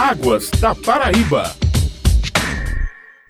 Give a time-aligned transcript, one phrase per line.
[0.00, 1.69] Águas da Paraíba.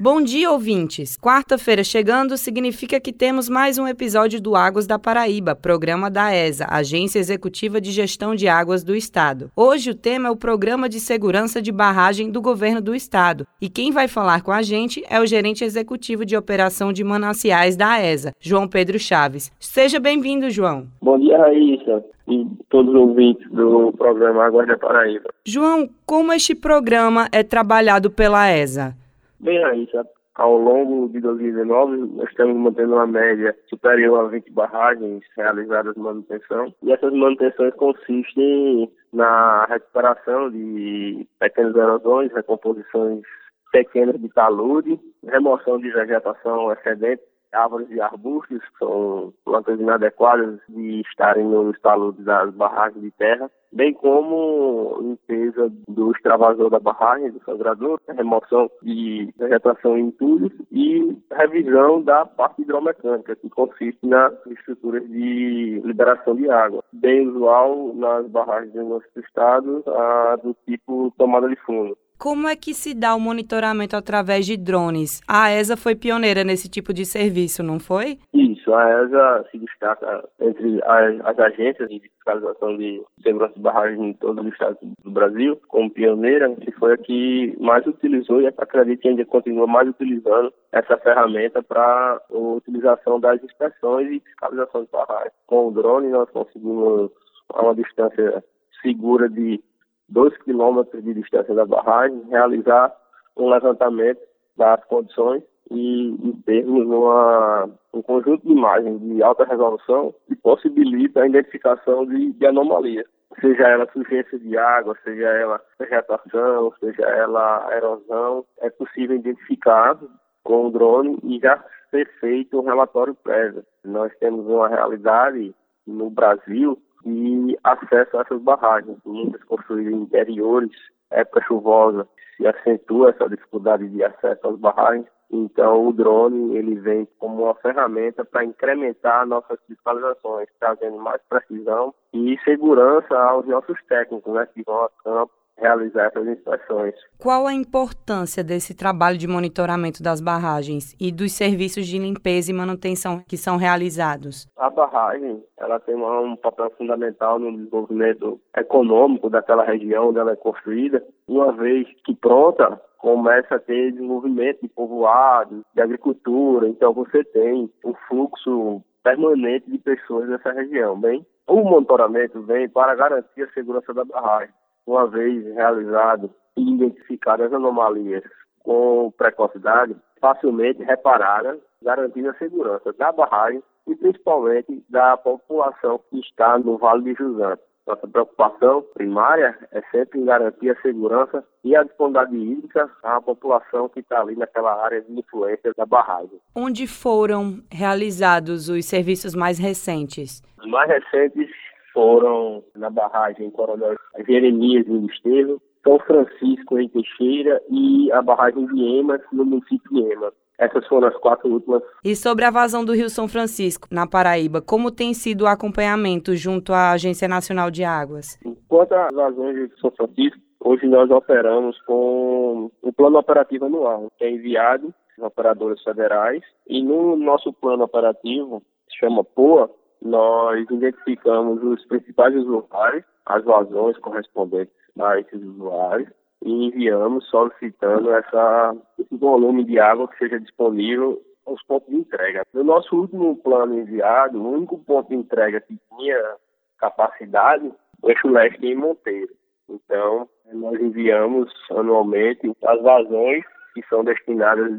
[0.00, 1.16] Bom dia, ouvintes!
[1.16, 6.68] Quarta-feira chegando significa que temos mais um episódio do Águas da Paraíba, programa da ESA,
[6.70, 9.50] Agência Executiva de Gestão de Águas do Estado.
[9.56, 13.44] Hoje o tema é o Programa de Segurança de Barragem do Governo do Estado.
[13.60, 17.76] E quem vai falar com a gente é o gerente executivo de operação de mananciais
[17.76, 19.50] da ESA, João Pedro Chaves.
[19.58, 20.86] Seja bem-vindo, João.
[21.02, 25.30] Bom dia, Raíssa e todos os ouvintes do programa Águas da Paraíba.
[25.44, 28.94] João, como este programa é trabalhado pela ESA?
[29.40, 35.24] Bem, Raíssa, ao longo de 2019, nós estamos mantendo uma média superior a 20 barragens
[35.36, 36.74] realizadas de manutenção.
[36.82, 43.22] E essas manutenções consistem na recuperação de pequenas erosões, recomposições
[43.70, 51.00] pequenas de talude, remoção de vegetação excedente árvores e arbustos, que são plantas inadequadas de
[51.00, 57.42] estarem no taludes das barragens de terra, bem como limpeza do extravasor da barragem, do
[57.44, 65.06] sangrador, remoção de vegetação em entulhos e revisão da parte hidromecânica, que consiste nas estruturas
[65.08, 66.82] de liberação de água.
[66.92, 71.96] Bem usual nas barragens do nosso estado, a do tipo tomada de fundo.
[72.18, 75.20] Como é que se dá o monitoramento através de drones?
[75.28, 78.18] A ESA foi pioneira nesse tipo de serviço, não foi?
[78.34, 84.00] Isso, a ESA se destaca entre as, as agências de fiscalização de segurança de barragens
[84.00, 88.48] em todos os estados do Brasil, como pioneira, que foi a que mais utilizou e
[88.48, 94.82] acredito que ainda continua mais utilizando essa ferramenta para a utilização das inspeções e fiscalização
[94.82, 95.32] de barragens.
[95.46, 97.12] Com o drone nós conseguimos
[97.54, 98.42] a uma distância
[98.82, 99.62] segura de
[100.08, 102.94] 2 quilômetros de distância da barragem, realizar
[103.36, 104.20] um levantamento
[104.56, 111.22] das condições e, e termos uma, um conjunto de imagens de alta resolução que possibilita
[111.22, 113.06] a identificação de, de anomalias,
[113.40, 119.98] seja ela sujeira de água, seja ela vegetação, seja ela erosão, é possível identificar
[120.42, 123.64] com o drone e já ser feito um relatório prévio.
[123.84, 125.54] Nós temos uma realidade
[125.86, 130.76] no Brasil e acesso a essas barragens, muitas construídas em interiores,
[131.10, 135.06] época chuvosa, se acentua essa dificuldade de acesso às barragens.
[135.30, 141.94] Então, o drone ele vem como uma ferramenta para incrementar nossas fiscalizações, trazendo mais precisão
[142.14, 146.94] e segurança aos nossos técnicos né, que vão a campo realizar essas inspeções.
[147.18, 152.54] Qual a importância desse trabalho de monitoramento das barragens e dos serviços de limpeza e
[152.54, 154.46] manutenção que são realizados?
[154.56, 160.36] A barragem ela tem um papel fundamental no desenvolvimento econômico daquela região onde ela é
[160.36, 161.04] construída.
[161.28, 167.70] Uma vez que pronta, começa a ter desenvolvimento de povoados, de agricultura, então você tem
[167.84, 171.24] um fluxo permanente de pessoas nessa região, bem?
[171.46, 174.52] O monitoramento vem para garantir a segurança da barragem
[174.88, 178.24] uma vez realizado e identificadas anomalias
[178.60, 186.58] com precocidade, facilmente reparadas, garantindo a segurança da barragem e principalmente da população que está
[186.58, 187.62] no Vale de Jusante.
[187.86, 193.88] Nossa preocupação primária é sempre em garantir a segurança e a disponibilidade hídrica à população
[193.88, 196.38] que está ali naquela área de influência da barragem.
[196.54, 200.42] Onde foram realizados os serviços mais recentes?
[200.58, 201.50] Os mais recentes
[201.98, 209.00] foram na barragem Coronel Jeremias em Estevam, São Francisco em Teixeira e a barragem de
[209.00, 210.32] Emas no município de Emas.
[210.60, 211.82] Essas foram as quatro últimas.
[212.04, 216.36] E sobre a vazão do Rio São Francisco, na Paraíba, como tem sido o acompanhamento
[216.36, 218.38] junto à Agência Nacional de Águas?
[218.68, 224.06] Quanto às vazões do Rio São Francisco, hoje nós operamos com o plano operativo anual,
[224.16, 229.68] que é enviado às operadoras federais, e no nosso plano operativo, que chama POA,
[230.02, 236.08] nós identificamos os principais usuários, as vazões correspondentes a esses usuários
[236.44, 242.44] e enviamos solicitando essa, esse volume de água que seja disponível aos pontos de entrega.
[242.52, 246.36] No nosso último plano enviado, o único ponto de entrega que tinha
[246.78, 247.72] capacidade,
[248.02, 249.34] o eixo leste em Monteiro.
[249.68, 253.44] Então, nós enviamos anualmente as vazões
[253.74, 254.72] que são destinadas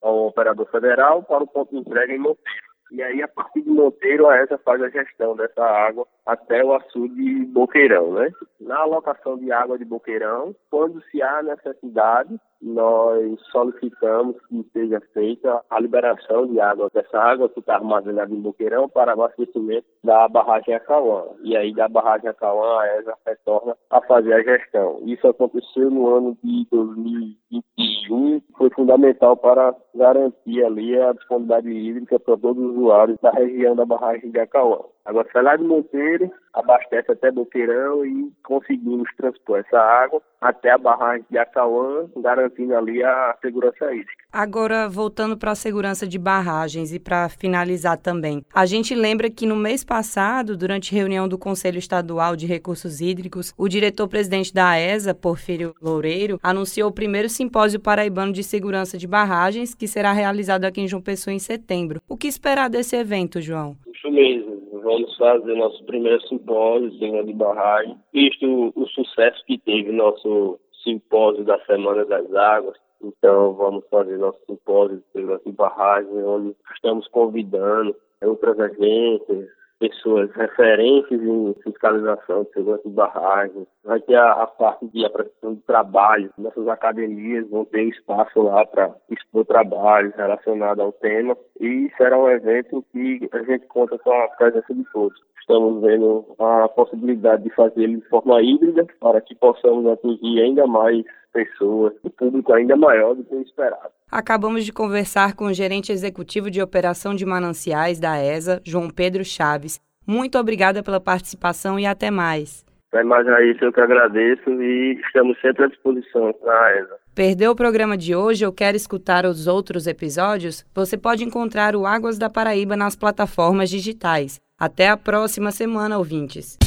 [0.00, 2.71] ao operador federal para o ponto de entrega em Monteiro.
[2.92, 6.74] E aí, a partir de Monteiro, a ESA faz a gestão dessa água até o
[6.74, 8.30] açude Boqueirão, né?
[8.60, 15.62] Na alocação de água de Boqueirão, quando se há necessidade, nós solicitamos que seja feita
[15.68, 20.74] a liberação de água dessa água que está armazenada em Boqueirão para abastecimento da barragem
[20.74, 21.24] Acauã.
[21.42, 25.00] E aí da barragem Acauã a ESA retorna a fazer a gestão.
[25.04, 32.36] Isso aconteceu no ano de 2021, foi fundamental para garantir ali a disponibilidade hídrica para
[32.36, 34.78] todos os usuários da região da barragem de Acauã.
[35.04, 40.78] Agora sai lá de Monteiro, abastece até Boqueirão e conseguimos transpor essa água até a
[40.78, 44.24] barragem de Acauã, garantindo ali a segurança hídrica.
[44.32, 49.46] Agora, voltando para a segurança de barragens e para finalizar também, a gente lembra que
[49.46, 55.14] no mês passado, durante reunião do Conselho Estadual de Recursos Hídricos, o diretor-presidente da AESA,
[55.14, 60.80] Porfírio Loureiro, anunciou o primeiro simpósio paraibano de segurança de barragens, que será realizado aqui
[60.80, 62.00] em João Pessoa em setembro.
[62.08, 63.76] O que esperar desse evento, João?
[63.86, 64.51] Isso mesmo
[64.82, 71.44] vamos fazer nosso primeiro simpósio de de barragem, visto o sucesso que teve nosso simpósio
[71.44, 72.76] da Semana das Águas.
[73.02, 79.48] Então, vamos fazer nosso simpósio de barragem, onde estamos convidando outras agências,
[79.82, 83.66] pessoas referentes em fiscalização de segurança de barragens.
[83.84, 86.30] Vai ter a, a parte de apresentação de trabalho.
[86.38, 91.36] Nossas academias vão ter espaço lá para expor trabalhos relacionados ao tema.
[91.60, 95.20] E será um evento que a gente conta com a presença de todos.
[95.40, 100.64] Estamos vendo a possibilidade de fazer ele de forma híbrida para que possamos atingir ainda
[100.64, 103.90] mais pessoas, o público ainda maior do que o esperado.
[104.10, 109.24] Acabamos de conversar com o gerente executivo de operação de mananciais da ESA, João Pedro
[109.24, 109.80] Chaves.
[110.06, 112.64] Muito obrigada pela participação e até mais.
[112.92, 116.96] Até mais é isso, eu que agradeço e estamos sempre à disposição na ESA.
[117.14, 120.64] Perdeu o programa de hoje ou quer escutar os outros episódios?
[120.74, 124.40] Você pode encontrar o Águas da Paraíba nas plataformas digitais.
[124.58, 126.58] Até a próxima semana, ouvintes.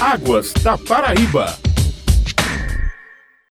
[0.00, 1.63] Águas da Paraíba.